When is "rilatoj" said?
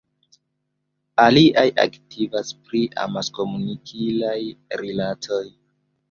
4.83-5.43